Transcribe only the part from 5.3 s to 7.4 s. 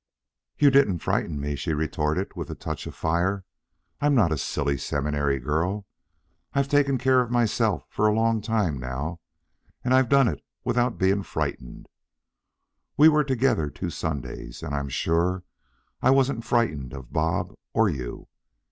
girl. I've taken care of